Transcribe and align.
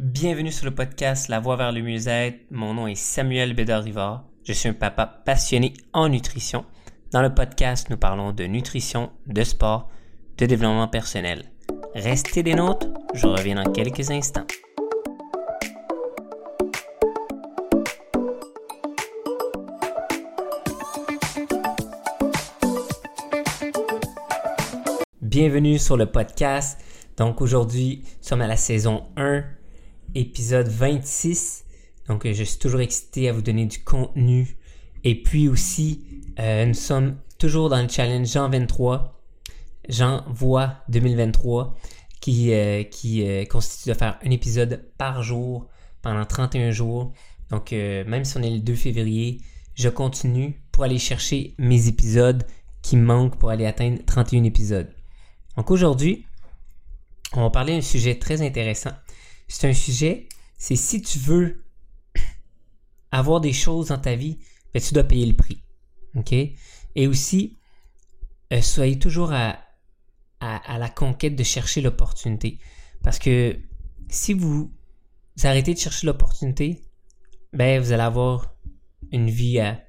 Bienvenue 0.00 0.52
sur 0.52 0.64
le 0.64 0.72
podcast 0.72 1.26
La 1.26 1.40
Voie 1.40 1.56
vers 1.56 1.72
le 1.72 1.82
mieux-être. 1.82 2.38
Mon 2.52 2.72
nom 2.72 2.86
est 2.86 2.94
Samuel 2.94 3.52
Bédard-Rivard. 3.52 4.22
Je 4.44 4.52
suis 4.52 4.68
un 4.68 4.72
papa 4.72 5.06
passionné 5.06 5.74
en 5.92 6.08
nutrition. 6.08 6.64
Dans 7.10 7.20
le 7.20 7.34
podcast, 7.34 7.90
nous 7.90 7.96
parlons 7.96 8.30
de 8.30 8.44
nutrition, 8.44 9.10
de 9.26 9.42
sport, 9.42 9.90
de 10.36 10.46
développement 10.46 10.86
personnel. 10.86 11.50
Restez 11.96 12.44
des 12.44 12.54
nôtres, 12.54 12.86
je 13.12 13.26
reviens 13.26 13.56
dans 13.56 13.72
quelques 13.72 14.12
instants. 14.12 14.46
Bienvenue 25.20 25.80
sur 25.80 25.96
le 25.96 26.06
podcast. 26.06 26.80
Donc 27.16 27.40
aujourd'hui, 27.40 28.02
nous 28.04 28.28
sommes 28.28 28.42
à 28.42 28.46
la 28.46 28.56
saison 28.56 29.02
1, 29.16 29.42
épisode 30.14 30.68
26. 30.68 31.64
Donc 32.08 32.26
je 32.26 32.42
suis 32.42 32.58
toujours 32.58 32.80
excité 32.80 33.28
à 33.28 33.32
vous 33.32 33.42
donner 33.42 33.66
du 33.66 33.80
contenu. 33.80 34.56
Et 35.04 35.22
puis 35.22 35.48
aussi, 35.48 36.04
euh, 36.38 36.66
nous 36.66 36.74
sommes 36.74 37.16
toujours 37.38 37.68
dans 37.68 37.80
le 37.82 37.88
challenge 37.88 38.28
Jean 38.28 38.48
23, 38.48 39.20
Jean 39.88 40.24
Voix 40.28 40.76
2023, 40.88 41.76
qui, 42.20 42.52
euh, 42.52 42.82
qui 42.82 43.26
euh, 43.26 43.44
constitue 43.44 43.90
de 43.90 43.94
faire 43.94 44.18
un 44.24 44.30
épisode 44.30 44.84
par 44.98 45.22
jour 45.22 45.68
pendant 46.02 46.24
31 46.24 46.70
jours. 46.70 47.12
Donc 47.50 47.72
même 47.72 48.24
si 48.24 48.36
on 48.36 48.42
est 48.42 48.50
le 48.50 48.60
2 48.60 48.74
février, 48.74 49.40
je 49.74 49.88
continue 49.88 50.60
pour 50.70 50.84
aller 50.84 50.98
chercher 50.98 51.54
mes 51.56 51.88
épisodes 51.88 52.44
qui 52.82 52.96
manquent 52.96 53.38
pour 53.38 53.48
aller 53.48 53.64
atteindre 53.64 54.00
31 54.04 54.44
épisodes. 54.44 54.92
Donc 55.56 55.70
aujourd'hui, 55.70 56.26
on 57.32 57.42
va 57.42 57.50
parler 57.50 57.74
d'un 57.74 57.80
sujet 57.80 58.18
très 58.18 58.42
intéressant. 58.42 58.90
C'est 59.48 59.68
un 59.68 59.74
sujet, 59.74 60.28
c'est 60.56 60.76
si 60.76 61.02
tu 61.02 61.18
veux 61.18 61.64
avoir 63.10 63.40
des 63.40 63.52
choses 63.52 63.88
dans 63.88 63.98
ta 63.98 64.14
vie, 64.14 64.38
ben, 64.72 64.82
tu 64.82 64.94
dois 64.94 65.04
payer 65.04 65.26
le 65.26 65.36
prix. 65.36 65.62
OK? 66.14 66.32
Et 66.32 67.06
aussi, 67.06 67.58
euh, 68.52 68.60
soyez 68.60 68.98
toujours 68.98 69.32
à, 69.32 69.64
la 70.40 70.88
conquête 70.88 71.34
de 71.34 71.42
chercher 71.42 71.80
l'opportunité. 71.80 72.58
Parce 73.02 73.18
que 73.18 73.58
si 74.08 74.34
vous, 74.34 74.72
arrêtez 75.42 75.74
de 75.74 75.78
chercher 75.78 76.06
l'opportunité, 76.06 76.82
ben 77.52 77.80
vous 77.80 77.92
allez 77.92 78.02
avoir 78.02 78.54
une 79.10 79.30
vie 79.30 79.58
à 79.58 79.80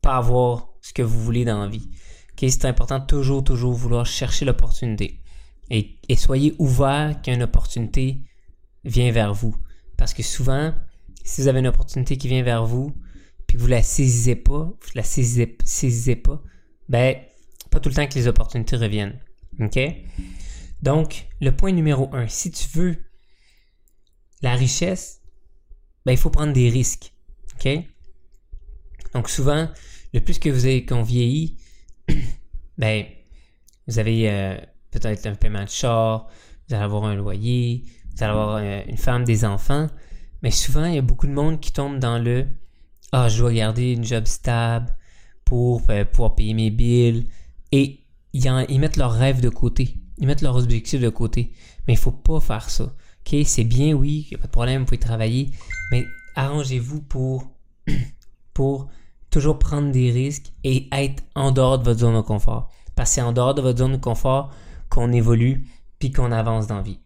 pas 0.00 0.16
avoir 0.16 0.68
ce 0.82 0.92
que 0.92 1.02
vous 1.02 1.20
voulez 1.22 1.44
dans 1.44 1.60
la 1.60 1.68
vie. 1.68 1.90
C'est 2.36 2.66
important 2.66 3.00
de 3.00 3.06
toujours, 3.06 3.42
toujours 3.42 3.72
vouloir 3.72 4.06
chercher 4.06 4.44
l'opportunité. 4.44 5.20
Et, 5.70 5.98
soyez 6.16 6.54
ouvert 6.58 7.20
qu'une 7.22 7.42
opportunité 7.42 8.20
vient 8.84 9.12
vers 9.12 9.34
vous. 9.34 9.56
Parce 9.96 10.14
que 10.14 10.22
souvent, 10.22 10.74
si 11.24 11.42
vous 11.42 11.48
avez 11.48 11.60
une 11.60 11.66
opportunité 11.66 12.16
qui 12.16 12.28
vient 12.28 12.42
vers 12.42 12.64
vous, 12.64 12.94
puis 13.46 13.56
que 13.56 13.62
vous 13.62 13.68
la 13.68 13.82
saisissez 13.82 14.36
pas, 14.36 14.64
vous 14.64 14.90
la 14.94 15.02
saisissez, 15.02 16.16
pas, 16.16 16.42
ben, 16.88 17.16
pas 17.70 17.80
tout 17.80 17.88
le 17.88 17.94
temps 17.94 18.06
que 18.06 18.14
les 18.14 18.28
opportunités 18.28 18.76
reviennent. 18.76 19.18
OK? 19.60 19.78
Donc, 20.82 21.26
le 21.40 21.50
point 21.50 21.72
numéro 21.72 22.14
un, 22.14 22.28
si 22.28 22.50
tu 22.50 22.66
veux 22.74 22.96
la 24.42 24.54
richesse, 24.54 25.20
ben, 26.06 26.12
il 26.12 26.18
faut 26.18 26.30
prendre 26.30 26.52
des 26.52 26.70
risques. 26.70 27.12
OK? 27.54 27.68
Donc, 29.14 29.28
souvent, 29.28 29.68
le 30.14 30.20
plus 30.20 30.38
que 30.38 30.48
vous 30.48 30.64
avez 30.64 30.86
qu'on 30.86 31.02
vieillit, 31.02 31.58
ben, 32.78 33.04
vous 33.86 33.98
avez 33.98 34.30
euh, 34.30 34.56
peut-être 34.90 35.26
un 35.26 35.34
paiement 35.34 35.64
de 35.64 35.68
char, 35.68 36.26
vous 36.68 36.74
allez 36.74 36.84
avoir 36.84 37.04
un 37.04 37.14
loyer, 37.14 37.84
vous 38.14 38.22
allez 38.22 38.32
avoir 38.32 38.56
euh, 38.56 38.80
une 38.86 38.96
femme, 38.96 39.24
des 39.24 39.44
enfants. 39.44 39.86
Mais 40.42 40.50
souvent, 40.50 40.84
il 40.84 40.94
y 40.94 40.98
a 40.98 41.02
beaucoup 41.02 41.26
de 41.26 41.32
monde 41.32 41.60
qui 41.60 41.72
tombe 41.72 41.98
dans 41.98 42.18
le 42.18 42.46
Ah, 43.12 43.28
je 43.28 43.38
dois 43.38 43.52
garder 43.52 43.92
une 43.92 44.04
job 44.04 44.26
stable 44.26 44.94
pour 45.44 45.82
euh, 45.90 46.04
pouvoir 46.04 46.34
payer 46.34 46.54
mes 46.54 46.70
bills. 46.70 47.26
Et 47.72 48.00
ils, 48.32 48.78
mettent 48.78 48.96
leurs 48.96 49.12
rêves 49.12 49.40
de 49.40 49.48
côté. 49.48 49.96
Ils 50.18 50.26
mettent 50.26 50.42
leurs 50.42 50.56
objectifs 50.56 51.00
de 51.00 51.08
côté. 51.08 51.52
Mais 51.86 51.94
il 51.94 51.98
faut 51.98 52.12
pas 52.12 52.40
faire 52.40 52.68
ça. 52.70 52.84
OK? 52.84 53.36
C'est 53.44 53.64
bien, 53.64 53.94
oui, 53.94 54.26
il 54.26 54.34
n'y 54.34 54.34
a 54.36 54.38
pas 54.38 54.46
de 54.46 54.52
problème, 54.52 54.80
vous 54.80 54.86
pouvez 54.86 54.98
travailler. 54.98 55.50
Mais 55.90 56.04
arrangez-vous 56.36 57.02
pour, 57.02 57.50
pour 58.54 58.88
toujours 59.30 59.58
prendre 59.58 59.90
des 59.90 60.10
risques 60.10 60.52
et 60.64 60.88
être 60.92 61.22
en 61.34 61.50
dehors 61.50 61.78
de 61.78 61.84
votre 61.84 62.00
zone 62.00 62.16
de 62.16 62.20
confort. 62.20 62.70
Parce 62.94 63.10
que 63.10 63.14
c'est 63.16 63.22
en 63.22 63.32
dehors 63.32 63.54
de 63.54 63.62
votre 63.62 63.78
zone 63.78 63.92
de 63.92 63.96
confort 63.96 64.52
qu'on 64.88 65.12
évolue 65.12 65.66
puis 65.98 66.10
qu'on 66.12 66.32
avance 66.32 66.66
dans 66.66 66.76
la 66.76 66.82
vie. 66.82 67.00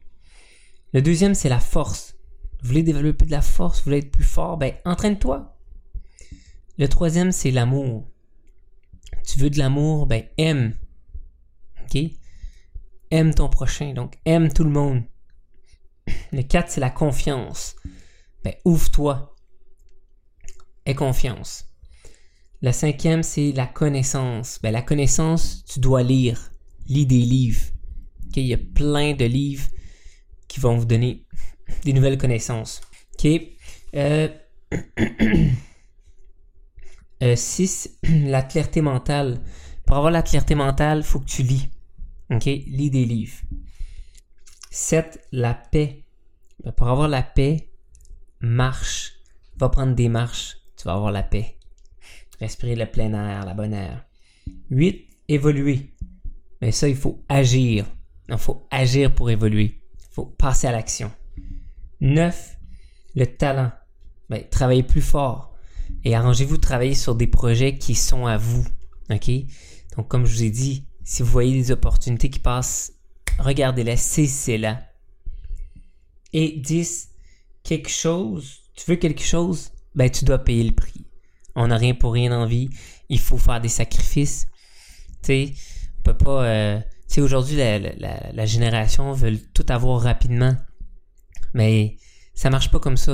Le 0.92 1.02
deuxième, 1.02 1.34
c'est 1.34 1.48
la 1.48 1.60
force. 1.60 2.16
Vous 2.60 2.68
voulez 2.68 2.82
développer 2.82 3.24
de 3.24 3.30
la 3.30 3.42
force, 3.42 3.78
vous 3.78 3.84
voulez 3.84 3.98
être 3.98 4.10
plus 4.10 4.24
fort, 4.24 4.56
ben 4.56 4.74
entraîne-toi. 4.84 5.56
Le 6.78 6.88
troisième, 6.88 7.32
c'est 7.32 7.50
l'amour. 7.50 8.08
Tu 9.26 9.38
veux 9.38 9.50
de 9.50 9.58
l'amour, 9.58 10.06
ben 10.06 10.24
aime. 10.38 10.74
OK? 11.82 12.00
Aime 13.10 13.34
ton 13.34 13.48
prochain, 13.48 13.92
donc 13.92 14.18
aime 14.24 14.52
tout 14.52 14.64
le 14.64 14.70
monde. 14.70 15.02
Le 16.32 16.42
quatre, 16.42 16.70
c'est 16.70 16.80
la 16.80 16.90
confiance. 16.90 17.76
Ben 18.44 18.54
ouvre-toi. 18.64 19.34
Aie 20.84 20.94
confiance. 20.94 21.68
Le 22.60 22.72
cinquième, 22.72 23.22
c'est 23.22 23.52
la 23.52 23.66
connaissance. 23.66 24.60
Ben, 24.62 24.72
la 24.72 24.82
connaissance, 24.82 25.64
tu 25.64 25.80
dois 25.80 26.02
lire. 26.02 26.51
Lis 26.92 27.06
des 27.06 27.22
livres. 27.22 27.62
Il 28.36 28.46
y 28.46 28.52
a 28.52 28.58
plein 28.58 29.14
de 29.14 29.24
livres 29.24 29.66
qui 30.46 30.60
vont 30.60 30.76
vous 30.76 30.84
donner 30.84 31.24
des 31.84 31.94
nouvelles 31.94 32.18
connaissances. 32.18 32.82
OK? 33.14 33.28
Euh... 33.94 34.28
6. 37.34 37.98
Euh, 38.04 38.26
la 38.30 38.42
clarté 38.42 38.82
mentale. 38.82 39.40
Pour 39.86 39.96
avoir 39.96 40.12
la 40.12 40.22
clarté 40.22 40.54
mentale, 40.54 40.98
il 40.98 41.04
faut 41.04 41.20
que 41.20 41.30
tu 41.30 41.42
lis. 41.42 41.70
OK? 42.30 42.44
Lis 42.44 42.90
des 42.90 43.06
livres. 43.06 43.38
7. 44.70 45.28
La 45.32 45.54
paix. 45.54 46.04
Ben, 46.62 46.72
pour 46.72 46.88
avoir 46.88 47.08
la 47.08 47.22
paix, 47.22 47.70
marche. 48.40 49.14
Va 49.56 49.70
prendre 49.70 49.94
des 49.94 50.10
marches. 50.10 50.58
Tu 50.76 50.84
vas 50.84 50.94
avoir 50.94 51.12
la 51.12 51.22
paix. 51.22 51.56
Respirer 52.38 52.74
le 52.76 52.86
plein 52.86 53.14
air, 53.14 53.46
la 53.46 53.54
bonne 53.54 53.72
air. 53.72 54.04
8. 54.70 55.08
Évoluer. 55.28 55.94
Mais 56.62 56.70
ça, 56.70 56.88
il 56.88 56.94
faut 56.94 57.24
agir. 57.28 57.84
Il 58.28 58.38
faut 58.38 58.68
agir 58.70 59.12
pour 59.12 59.28
évoluer. 59.30 59.82
Il 59.98 60.14
faut 60.14 60.26
passer 60.26 60.68
à 60.68 60.72
l'action. 60.72 61.10
9. 62.00 62.56
Le 63.16 63.26
talent. 63.26 63.72
Ben, 64.30 64.44
travaillez 64.48 64.84
plus 64.84 65.02
fort. 65.02 65.52
Et 66.04 66.14
arrangez-vous 66.14 66.56
de 66.56 66.62
travailler 66.62 66.94
sur 66.94 67.16
des 67.16 67.26
projets 67.26 67.76
qui 67.76 67.96
sont 67.96 68.26
à 68.26 68.36
vous. 68.36 68.64
OK? 69.10 69.28
Donc, 69.96 70.06
comme 70.06 70.24
je 70.24 70.34
vous 70.36 70.44
ai 70.44 70.50
dit, 70.50 70.86
si 71.02 71.24
vous 71.24 71.30
voyez 71.30 71.52
des 71.52 71.72
opportunités 71.72 72.30
qui 72.30 72.38
passent, 72.38 72.92
regardez-les, 73.40 73.96
saisissez-la. 73.96 74.86
Et 76.32 76.60
10. 76.60 77.10
Quelque 77.64 77.90
chose. 77.90 78.60
Tu 78.76 78.88
veux 78.88 78.96
quelque 78.96 79.24
chose? 79.24 79.72
Ben, 79.96 80.08
tu 80.08 80.24
dois 80.24 80.38
payer 80.38 80.62
le 80.62 80.72
prix. 80.72 81.06
On 81.56 81.66
n'a 81.66 81.76
rien 81.76 81.94
pour 81.94 82.12
rien 82.12 82.32
en 82.32 82.46
vie. 82.46 82.70
Il 83.08 83.18
faut 83.18 83.36
faire 83.36 83.60
des 83.60 83.68
sacrifices. 83.68 84.46
Tu 85.22 85.26
sais, 85.26 85.54
peut 86.02 86.16
pas. 86.16 86.44
Euh, 86.44 86.78
tu 87.08 87.14
sais, 87.14 87.20
aujourd'hui, 87.20 87.56
la, 87.56 88.46
génération 88.46 89.12
veut 89.12 89.38
tout 89.54 89.66
avoir 89.68 90.00
rapidement. 90.00 90.56
Mais 91.54 91.96
ça 92.34 92.50
marche 92.50 92.70
pas 92.70 92.80
comme 92.80 92.96
ça. 92.96 93.12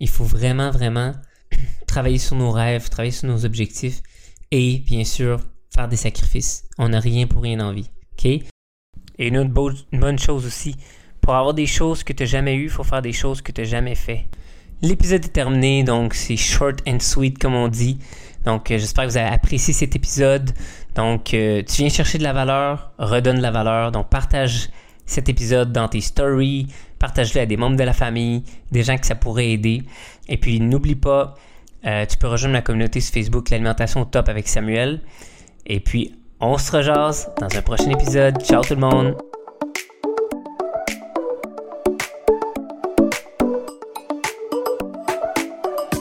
Il 0.00 0.08
faut 0.08 0.24
vraiment, 0.24 0.70
vraiment 0.70 1.12
travailler 1.86 2.18
sur 2.18 2.36
nos 2.36 2.50
rêves, 2.50 2.88
travailler 2.88 3.12
sur 3.12 3.28
nos 3.28 3.44
objectifs 3.44 4.02
et, 4.50 4.78
bien 4.78 5.04
sûr, 5.04 5.40
faire 5.74 5.88
des 5.88 5.96
sacrifices. 5.96 6.64
On 6.78 6.88
n'a 6.88 7.00
rien 7.00 7.26
pour 7.26 7.42
rien 7.42 7.60
en 7.60 7.72
vie. 7.72 7.90
OK? 8.12 8.26
Et 8.26 9.28
une 9.28 9.38
autre 9.38 9.52
bonne 9.92 10.18
chose 10.18 10.44
aussi, 10.44 10.76
pour 11.20 11.34
avoir 11.34 11.54
des 11.54 11.66
choses 11.66 12.04
que 12.04 12.12
tu 12.12 12.22
n'as 12.22 12.28
jamais 12.28 12.54
eues, 12.54 12.64
il 12.64 12.70
faut 12.70 12.84
faire 12.84 13.02
des 13.02 13.12
choses 13.12 13.40
que 13.40 13.52
tu 13.52 13.60
n'as 13.60 13.66
jamais 13.66 13.94
fait. 13.94 14.26
L'épisode 14.82 15.24
est 15.24 15.28
terminé, 15.28 15.84
donc 15.84 16.14
c'est 16.14 16.36
short 16.36 16.82
and 16.86 17.00
sweet 17.00 17.38
comme 17.38 17.54
on 17.54 17.68
dit. 17.68 17.98
Donc 18.46 18.70
euh, 18.70 18.78
j'espère 18.78 19.04
que 19.04 19.10
vous 19.10 19.16
avez 19.18 19.28
apprécié 19.28 19.74
cet 19.74 19.94
épisode. 19.94 20.52
Donc 20.94 21.34
euh, 21.34 21.62
tu 21.62 21.82
viens 21.82 21.90
chercher 21.90 22.16
de 22.16 22.22
la 22.22 22.32
valeur, 22.32 22.92
redonne 22.98 23.36
de 23.36 23.42
la 23.42 23.50
valeur. 23.50 23.92
Donc 23.92 24.08
partage 24.08 24.70
cet 25.04 25.28
épisode 25.28 25.72
dans 25.72 25.88
tes 25.88 26.00
stories, 26.00 26.68
partage-le 26.98 27.42
à 27.42 27.46
des 27.46 27.56
membres 27.56 27.76
de 27.76 27.84
la 27.84 27.92
famille, 27.92 28.42
des 28.72 28.82
gens 28.82 28.96
que 28.96 29.06
ça 29.06 29.14
pourrait 29.14 29.50
aider. 29.50 29.82
Et 30.28 30.38
puis 30.38 30.60
n'oublie 30.60 30.94
pas, 30.94 31.34
euh, 31.86 32.06
tu 32.06 32.16
peux 32.16 32.28
rejoindre 32.28 32.54
ma 32.54 32.62
communauté 32.62 33.00
sur 33.00 33.12
Facebook, 33.12 33.50
l'alimentation 33.50 34.04
top 34.04 34.28
avec 34.28 34.48
Samuel. 34.48 35.00
Et 35.66 35.80
puis 35.80 36.14
on 36.40 36.56
se 36.56 36.72
rejase 36.72 37.30
dans 37.40 37.54
un 37.54 37.62
prochain 37.62 37.90
épisode. 37.90 38.40
Ciao 38.42 38.62
tout 38.62 38.74
le 38.74 38.80
monde! 38.80 39.35